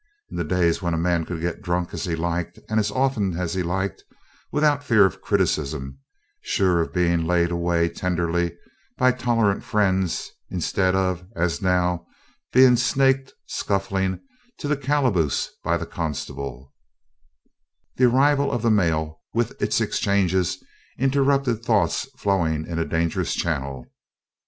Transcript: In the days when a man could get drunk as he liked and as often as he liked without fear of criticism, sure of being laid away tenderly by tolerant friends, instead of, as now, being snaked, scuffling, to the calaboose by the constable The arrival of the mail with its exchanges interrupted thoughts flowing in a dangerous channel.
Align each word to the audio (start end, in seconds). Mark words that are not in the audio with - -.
In 0.31 0.37
the 0.37 0.43
days 0.43 0.81
when 0.81 0.95
a 0.95 0.97
man 0.97 1.25
could 1.25 1.41
get 1.41 1.61
drunk 1.61 1.93
as 1.93 2.05
he 2.05 2.15
liked 2.15 2.57
and 2.67 2.79
as 2.79 2.89
often 2.89 3.37
as 3.37 3.53
he 3.53 3.61
liked 3.61 4.03
without 4.51 4.83
fear 4.83 5.05
of 5.05 5.21
criticism, 5.21 5.99
sure 6.41 6.81
of 6.81 6.91
being 6.91 7.23
laid 7.23 7.51
away 7.51 7.87
tenderly 7.87 8.57
by 8.97 9.11
tolerant 9.11 9.63
friends, 9.63 10.31
instead 10.49 10.95
of, 10.95 11.23
as 11.35 11.61
now, 11.61 12.07
being 12.51 12.77
snaked, 12.77 13.31
scuffling, 13.45 14.19
to 14.57 14.67
the 14.67 14.75
calaboose 14.75 15.51
by 15.63 15.77
the 15.77 15.85
constable 15.85 16.73
The 17.97 18.05
arrival 18.05 18.51
of 18.51 18.63
the 18.63 18.71
mail 18.71 19.19
with 19.35 19.61
its 19.61 19.79
exchanges 19.79 20.57
interrupted 20.97 21.63
thoughts 21.63 22.09
flowing 22.17 22.65
in 22.65 22.79
a 22.79 22.85
dangerous 22.85 23.35
channel. 23.35 23.85